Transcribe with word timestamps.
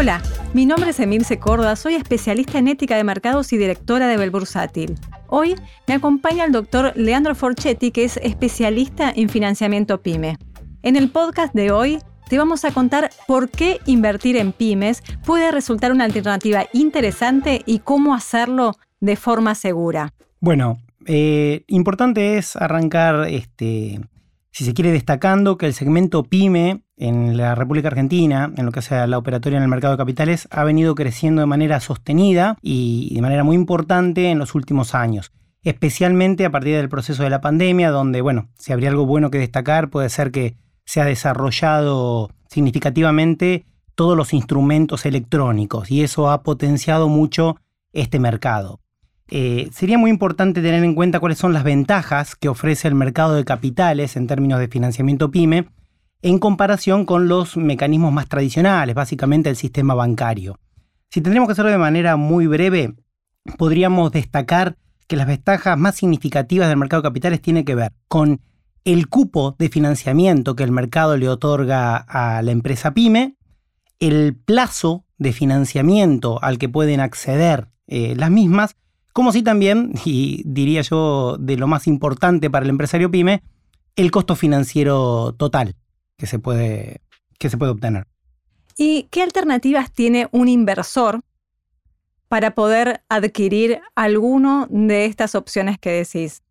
Hola, 0.00 0.22
mi 0.54 0.64
nombre 0.64 0.92
es 0.92 1.00
Emilce 1.00 1.38
Córdoba, 1.38 1.76
soy 1.76 1.94
especialista 1.94 2.58
en 2.58 2.68
ética 2.68 2.96
de 2.96 3.04
mercados 3.04 3.52
y 3.52 3.58
directora 3.58 4.08
de 4.08 4.16
Belbursátil. 4.16 4.94
Hoy 5.26 5.56
me 5.86 5.92
acompaña 5.92 6.46
el 6.46 6.52
doctor 6.52 6.94
Leandro 6.96 7.34
Forchetti, 7.34 7.90
que 7.90 8.04
es 8.04 8.16
especialista 8.16 9.12
en 9.14 9.28
financiamiento 9.28 10.00
PYME. 10.00 10.38
En 10.82 10.96
el 10.96 11.10
podcast 11.10 11.52
de 11.52 11.70
hoy 11.70 11.98
te 12.30 12.38
vamos 12.38 12.64
a 12.64 12.72
contar 12.72 13.10
por 13.28 13.50
qué 13.50 13.78
invertir 13.84 14.38
en 14.38 14.52
pymes 14.52 15.02
puede 15.26 15.50
resultar 15.50 15.92
una 15.92 16.06
alternativa 16.06 16.64
interesante 16.72 17.60
y 17.66 17.80
cómo 17.80 18.14
hacerlo 18.14 18.72
de 19.00 19.16
forma 19.16 19.54
segura. 19.54 20.14
Bueno, 20.40 20.78
eh, 21.04 21.64
importante 21.66 22.38
es 22.38 22.56
arrancar, 22.56 23.28
este, 23.28 24.00
si 24.50 24.64
se 24.64 24.72
quiere, 24.72 24.92
destacando 24.92 25.58
que 25.58 25.66
el 25.66 25.74
segmento 25.74 26.22
pyme 26.22 26.84
en 27.00 27.38
la 27.38 27.54
República 27.54 27.88
Argentina, 27.88 28.52
en 28.56 28.66
lo 28.66 28.72
que 28.72 28.82
sea 28.82 29.06
la 29.06 29.16
operatoria 29.16 29.56
en 29.56 29.62
el 29.62 29.70
mercado 29.70 29.94
de 29.94 29.98
capitales, 29.98 30.46
ha 30.50 30.64
venido 30.64 30.94
creciendo 30.94 31.40
de 31.40 31.46
manera 31.46 31.80
sostenida 31.80 32.58
y 32.60 33.14
de 33.14 33.22
manera 33.22 33.42
muy 33.42 33.56
importante 33.56 34.30
en 34.30 34.38
los 34.38 34.54
últimos 34.54 34.94
años. 34.94 35.32
Especialmente 35.62 36.44
a 36.44 36.50
partir 36.50 36.76
del 36.76 36.90
proceso 36.90 37.22
de 37.22 37.30
la 37.30 37.40
pandemia, 37.40 37.90
donde, 37.90 38.20
bueno, 38.20 38.48
si 38.58 38.72
habría 38.72 38.90
algo 38.90 39.06
bueno 39.06 39.30
que 39.30 39.38
destacar, 39.38 39.88
puede 39.88 40.10
ser 40.10 40.30
que 40.30 40.56
se 40.84 41.00
ha 41.00 41.06
desarrollado 41.06 42.30
significativamente 42.48 43.64
todos 43.94 44.16
los 44.16 44.34
instrumentos 44.34 45.06
electrónicos 45.06 45.90
y 45.90 46.02
eso 46.02 46.30
ha 46.30 46.42
potenciado 46.42 47.08
mucho 47.08 47.56
este 47.94 48.18
mercado. 48.18 48.80
Eh, 49.28 49.70
sería 49.72 49.96
muy 49.96 50.10
importante 50.10 50.60
tener 50.60 50.84
en 50.84 50.94
cuenta 50.94 51.20
cuáles 51.20 51.38
son 51.38 51.54
las 51.54 51.64
ventajas 51.64 52.36
que 52.36 52.48
ofrece 52.48 52.88
el 52.88 52.94
mercado 52.94 53.34
de 53.34 53.44
capitales 53.44 54.16
en 54.16 54.26
términos 54.26 54.58
de 54.58 54.68
financiamiento 54.68 55.30
pyme 55.30 55.68
en 56.22 56.38
comparación 56.38 57.06
con 57.06 57.28
los 57.28 57.56
mecanismos 57.56 58.12
más 58.12 58.28
tradicionales, 58.28 58.94
básicamente 58.94 59.48
el 59.48 59.56
sistema 59.56 59.94
bancario. 59.94 60.58
Si 61.10 61.20
tendríamos 61.20 61.48
que 61.48 61.52
hacerlo 61.52 61.70
de 61.70 61.78
manera 61.78 62.16
muy 62.16 62.46
breve, 62.46 62.94
podríamos 63.56 64.12
destacar 64.12 64.76
que 65.06 65.16
las 65.16 65.26
ventajas 65.26 65.76
más 65.78 65.96
significativas 65.96 66.68
del 66.68 66.76
mercado 66.76 67.02
de 67.02 67.08
capitales 67.08 67.42
tienen 67.42 67.64
que 67.64 67.74
ver 67.74 67.92
con 68.06 68.40
el 68.84 69.08
cupo 69.08 69.56
de 69.58 69.68
financiamiento 69.68 70.54
que 70.54 70.62
el 70.62 70.72
mercado 70.72 71.16
le 71.16 71.28
otorga 71.28 71.96
a 71.96 72.42
la 72.42 72.52
empresa 72.52 72.92
pyme, 72.92 73.36
el 73.98 74.36
plazo 74.36 75.04
de 75.18 75.32
financiamiento 75.32 76.42
al 76.42 76.58
que 76.58 76.68
pueden 76.68 77.00
acceder 77.00 77.68
eh, 77.86 78.14
las 78.16 78.30
mismas, 78.30 78.76
como 79.12 79.32
si 79.32 79.42
también, 79.42 79.92
y 80.04 80.42
diría 80.44 80.82
yo 80.82 81.36
de 81.38 81.56
lo 81.56 81.66
más 81.66 81.86
importante 81.86 82.50
para 82.50 82.64
el 82.64 82.70
empresario 82.70 83.10
pyme, 83.10 83.42
el 83.96 84.10
costo 84.10 84.36
financiero 84.36 85.34
total 85.36 85.74
que 86.20 86.26
se 86.26 86.38
puede, 86.38 87.00
que 87.38 87.48
se 87.48 87.56
puede 87.56 87.72
obtener. 87.72 88.06
¿Y 88.76 89.04
qué 89.04 89.22
alternativas 89.22 89.90
tiene 89.90 90.28
un 90.32 90.48
inversor 90.48 91.22
para 92.28 92.54
poder 92.54 93.00
adquirir 93.08 93.80
alguno 93.94 94.66
de 94.68 95.06
estas 95.06 95.34
opciones 95.34 95.78
que 95.78 95.90
decís? 95.90 96.42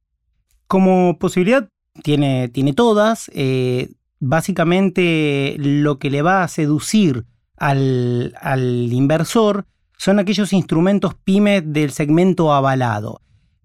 Como 0.66 1.20
posibilidad 1.20 1.70
tiene, 2.02 2.50
tiene 2.50 2.74
todas. 2.74 3.30
Eh, 3.36 3.92
básicamente 4.20 5.56
lo 5.60 6.00
que 6.00 6.10
le 6.10 6.24
va 6.24 6.42
a 6.42 6.48
seducir 6.48 7.26
al, 7.56 8.34
al 8.42 8.92
inversor 8.92 9.68
son 10.00 10.18
aquellos 10.18 10.52
instrumentos 10.52 11.14
pyme 11.14 11.62
del 11.62 11.92
segmento 11.92 12.54
avalado. 12.54 13.22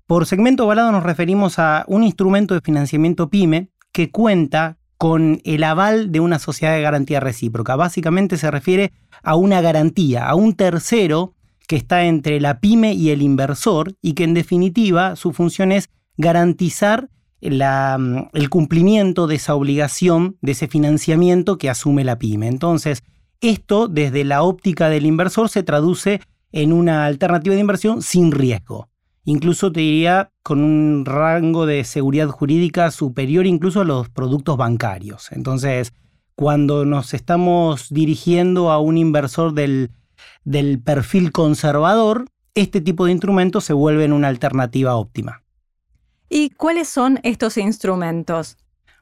Por 0.07 0.27
segmento 0.27 0.65
avalado 0.65 0.93
nos 0.93 1.03
referimos 1.03 1.59
a 1.59 1.87
un 1.89 2.05
instrumento 2.05 2.53
de 2.53 2.61
financiamiento 2.61 3.31
pyme 3.31 3.71
que 3.91 4.11
cuenta 4.11 4.77
con 5.05 5.43
el 5.45 5.65
aval 5.65 6.13
de 6.13 6.21
una 6.21 6.39
sociedad 6.39 6.73
de 6.73 6.81
garantía 6.81 7.21
recíproca. 7.21 7.77
Básicamente 7.77 8.39
se 8.39 8.51
refiere 8.51 8.95
a 9.23 9.37
una 9.37 9.61
garantía, 9.61 10.27
a 10.27 10.35
un 10.35 10.55
tercero 10.55 11.35
que 11.69 11.77
está 11.77 12.05
entre 12.05 12.41
la 12.41 12.59
pyme 12.59 12.95
y 12.95 13.11
el 13.11 13.21
inversor 13.21 13.97
y 14.01 14.15
que 14.15 14.25
en 14.25 14.33
definitiva 14.33 15.15
su 15.15 15.35
función 15.35 15.73
es 15.73 15.91
garantizar 16.17 17.11
Mm, 17.45 18.29
el 18.33 18.49
cumplimiento 18.49 19.27
de 19.27 19.35
esa 19.35 19.55
obligación, 19.55 20.39
de 20.41 20.53
ese 20.53 20.67
financiamiento 20.67 21.59
que 21.59 21.69
asume 21.69 22.03
la 22.03 22.19
pyme. 22.19 22.49
Entonces, 22.49 23.03
esto 23.43 23.87
desde 23.87 24.25
la 24.25 24.43
óptica 24.43 24.89
del 24.89 25.05
inversor 25.05 25.51
se 25.51 25.63
traduce 25.63 26.23
en 26.53 26.73
una 26.73 27.05
alternativa 27.05 27.55
de 27.55 27.61
inversión 27.61 28.01
sin 28.01 28.33
riesgo. 28.33 28.89
Incluso 29.25 29.73
te 29.73 29.81
diría 29.81 30.31
con 30.43 30.63
un 30.63 31.05
rango 31.05 31.67
de 31.67 31.85
seguridad 31.85 32.29
jurídica 32.29 32.91
superior 32.91 33.47
incluso 33.47 33.81
a 33.81 33.85
los 33.85 34.09
productos 34.11 34.57
bancarios. 34.57 35.33
Entonces, 35.33 35.93
cuando 36.35 36.85
nos 36.85 37.15
estamos 37.15 37.89
dirigiendo 37.91 38.71
a 38.71 38.79
un 38.79 38.99
inversor 38.99 39.55
del, 39.55 39.91
del 40.45 40.81
perfil 40.81 41.33
conservador, 41.33 42.27
este 42.55 42.81
tipo 42.81 43.07
de 43.07 43.13
instrumentos 43.13 43.65
se 43.65 43.73
vuelven 43.73 44.13
una 44.13 44.29
alternativa 44.29 44.97
óptima. 44.97 45.43
¿Y 46.29 46.51
cuáles 46.51 46.89
son 46.89 47.21
estos 47.23 47.57
instrumentos? 47.57 48.57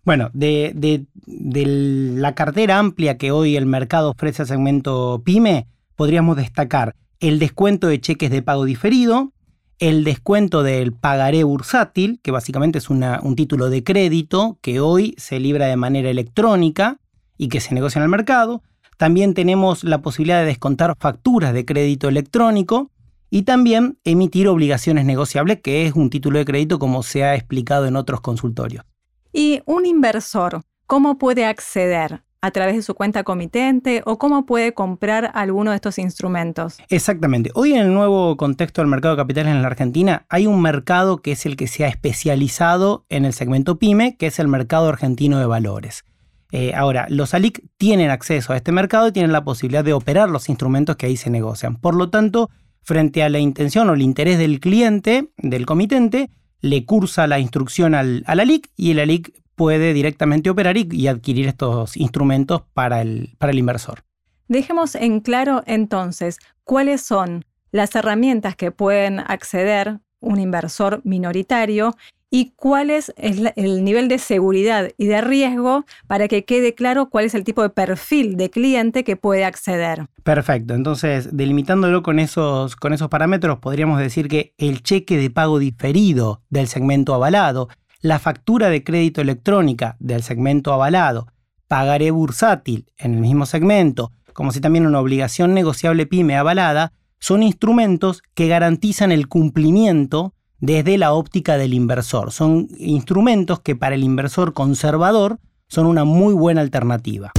Bueno, 0.04 0.30
de, 0.32 1.06
la 1.26 2.34
cartera 2.34 2.78
amplia 2.78 3.18
que 3.18 3.30
hoy 3.30 3.56
el 3.56 3.66
mercado 3.66 4.10
ofrece 4.10 4.42
al 4.42 4.48
segmento 4.48 5.22
PYME, 5.24 5.68
podríamos 5.94 6.36
destacar 6.36 6.96
el 7.20 7.38
descuento 7.38 7.86
de 7.86 8.00
cheques 8.00 8.30
de 8.30 8.42
pago 8.42 8.64
diferido, 8.64 9.32
el 9.82 10.04
descuento 10.04 10.62
del 10.62 10.92
pagaré 10.92 11.42
bursátil, 11.42 12.20
que 12.22 12.30
básicamente 12.30 12.78
es 12.78 12.88
un 12.88 13.34
título 13.34 13.68
de 13.68 13.82
crédito 13.82 14.56
que 14.60 14.78
hoy 14.78 15.16
se 15.18 15.40
libra 15.40 15.66
de 15.66 15.74
manera 15.74 16.08
electrónica 16.08 16.98
y 17.36 17.48
que 17.48 17.58
se 17.58 17.74
negocia 17.74 17.98
en 17.98 18.04
el 18.04 18.08
mercado. 18.08 18.62
También 18.96 19.34
tenemos 19.34 19.82
la 19.82 20.00
posibilidad 20.00 20.38
de 20.38 20.46
descontar 20.46 20.94
facturas 21.00 21.52
de 21.52 21.64
crédito 21.64 22.08
electrónico 22.08 22.92
y 23.28 23.42
también 23.42 23.98
emitir 24.04 24.46
obligaciones 24.46 25.04
negociables, 25.04 25.60
que 25.60 25.84
es 25.84 25.94
un 25.94 26.10
título 26.10 26.38
de 26.38 26.44
crédito 26.44 26.78
como 26.78 27.02
se 27.02 27.24
ha 27.24 27.34
explicado 27.34 27.86
en 27.86 27.96
otros 27.96 28.20
consultorios. 28.20 28.84
¿Y 29.32 29.62
un 29.66 29.84
inversor 29.84 30.62
cómo 30.86 31.18
puede 31.18 31.44
acceder? 31.44 32.22
¿A 32.44 32.50
través 32.50 32.74
de 32.74 32.82
su 32.82 32.96
cuenta 32.96 33.22
comitente 33.22 34.02
o 34.04 34.18
cómo 34.18 34.46
puede 34.46 34.74
comprar 34.74 35.30
alguno 35.34 35.70
de 35.70 35.76
estos 35.76 35.96
instrumentos? 36.00 36.78
Exactamente. 36.88 37.52
Hoy 37.54 37.74
en 37.74 37.82
el 37.82 37.94
nuevo 37.94 38.36
contexto 38.36 38.80
del 38.80 38.88
mercado 38.88 39.14
de 39.14 39.22
capitales 39.22 39.54
en 39.54 39.62
la 39.62 39.68
Argentina 39.68 40.26
hay 40.28 40.48
un 40.48 40.60
mercado 40.60 41.18
que 41.18 41.30
es 41.30 41.46
el 41.46 41.56
que 41.56 41.68
se 41.68 41.84
ha 41.84 41.88
especializado 41.88 43.06
en 43.08 43.26
el 43.26 43.32
segmento 43.32 43.78
PYME, 43.78 44.16
que 44.16 44.26
es 44.26 44.40
el 44.40 44.48
mercado 44.48 44.88
argentino 44.88 45.38
de 45.38 45.46
valores. 45.46 46.04
Eh, 46.50 46.74
ahora, 46.74 47.06
los 47.08 47.32
ALIC 47.32 47.62
tienen 47.76 48.10
acceso 48.10 48.52
a 48.52 48.56
este 48.56 48.72
mercado 48.72 49.06
y 49.06 49.12
tienen 49.12 49.30
la 49.30 49.44
posibilidad 49.44 49.84
de 49.84 49.92
operar 49.92 50.28
los 50.28 50.48
instrumentos 50.48 50.96
que 50.96 51.06
ahí 51.06 51.16
se 51.16 51.30
negocian. 51.30 51.76
Por 51.76 51.94
lo 51.94 52.10
tanto, 52.10 52.50
frente 52.82 53.22
a 53.22 53.28
la 53.28 53.38
intención 53.38 53.88
o 53.88 53.94
el 53.94 54.02
interés 54.02 54.38
del 54.38 54.58
cliente, 54.58 55.28
del 55.36 55.64
comitente, 55.64 56.28
le 56.60 56.84
cursa 56.86 57.28
la 57.28 57.38
instrucción 57.38 57.94
al, 57.94 58.24
a 58.26 58.34
la 58.34 58.44
LIC 58.44 58.68
y 58.76 58.90
el 58.90 58.98
ALIC 58.98 59.41
puede 59.54 59.92
directamente 59.92 60.50
operar 60.50 60.76
y, 60.76 61.06
adquirir 61.06 61.48
estos 61.48 61.96
instrumentos 61.96 62.62
para 62.74 63.02
el, 63.02 63.34
para 63.38 63.52
el 63.52 63.58
inversor. 63.58 64.04
Dejemos 64.48 64.94
en 64.94 65.20
claro 65.20 65.62
entonces 65.66 66.38
cuáles 66.64 67.00
son 67.00 67.44
las 67.70 67.94
herramientas 67.94 68.56
que 68.56 68.70
pueden 68.70 69.20
acceder 69.20 70.00
un 70.20 70.38
inversor 70.38 71.00
minoritario 71.04 71.94
y 72.34 72.54
cuál 72.56 72.88
es 72.88 73.12
el 73.18 73.84
nivel 73.84 74.08
de 74.08 74.16
seguridad 74.16 74.88
y 74.96 75.06
de 75.06 75.20
riesgo 75.20 75.84
para 76.06 76.28
que 76.28 76.46
quede 76.46 76.74
claro 76.74 77.10
cuál 77.10 77.26
es 77.26 77.34
el 77.34 77.44
tipo 77.44 77.62
de 77.62 77.68
perfil 77.68 78.38
de 78.38 78.48
cliente 78.48 79.04
que 79.04 79.16
puede 79.16 79.44
acceder. 79.44 80.06
Perfecto, 80.22 80.72
entonces 80.72 81.28
delimitándolo 81.36 82.02
con 82.02 82.18
esos, 82.18 82.74
con 82.74 82.94
esos 82.94 83.08
parámetros 83.08 83.58
podríamos 83.58 83.98
decir 83.98 84.28
que 84.28 84.54
el 84.56 84.82
cheque 84.82 85.18
de 85.18 85.28
pago 85.28 85.58
diferido 85.58 86.40
del 86.48 86.68
segmento 86.68 87.12
avalado, 87.12 87.68
la 88.02 88.18
factura 88.18 88.68
de 88.68 88.82
crédito 88.82 89.20
electrónica 89.20 89.96
del 90.00 90.22
segmento 90.22 90.72
avalado, 90.72 91.28
pagaré 91.68 92.10
bursátil 92.10 92.86
en 92.98 93.14
el 93.14 93.20
mismo 93.20 93.46
segmento, 93.46 94.10
como 94.32 94.50
si 94.50 94.60
también 94.60 94.86
una 94.86 95.00
obligación 95.00 95.54
negociable 95.54 96.06
pyme 96.06 96.36
avalada, 96.36 96.92
son 97.20 97.44
instrumentos 97.44 98.22
que 98.34 98.48
garantizan 98.48 99.12
el 99.12 99.28
cumplimiento 99.28 100.34
desde 100.58 100.98
la 100.98 101.12
óptica 101.12 101.56
del 101.56 101.74
inversor. 101.74 102.32
Son 102.32 102.68
instrumentos 102.76 103.60
que 103.60 103.76
para 103.76 103.94
el 103.94 104.02
inversor 104.02 104.52
conservador 104.52 105.38
son 105.68 105.86
una 105.86 106.04
muy 106.04 106.34
buena 106.34 106.60
alternativa. 106.60 107.30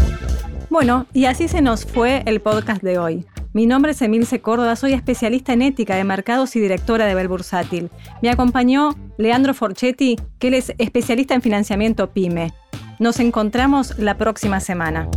Bueno, 0.69 1.05
y 1.13 1.25
así 1.25 1.49
se 1.49 1.61
nos 1.61 1.85
fue 1.85 2.23
el 2.25 2.41
podcast 2.41 2.81
de 2.81 2.97
hoy. 2.97 3.25
Mi 3.51 3.67
nombre 3.67 3.91
es 3.91 4.01
Emilce 4.01 4.41
Córdoba, 4.41 4.75
soy 4.75 4.93
especialista 4.93 5.53
en 5.53 5.61
ética 5.61 5.95
de 5.95 6.03
mercados 6.03 6.55
y 6.55 6.59
directora 6.59 7.05
de 7.05 7.13
Belbursátil. 7.13 7.91
Me 8.23 8.31
acompañó 8.31 8.95
Leandro 9.17 9.53
Forchetti, 9.53 10.17
que 10.39 10.47
él 10.47 10.53
es 10.55 10.73
especialista 10.77 11.33
en 11.33 11.41
financiamiento 11.41 12.11
PYME. 12.11 12.53
Nos 12.99 13.19
encontramos 13.19 13.97
la 13.97 14.17
próxima 14.17 14.59
semana. 14.59 15.09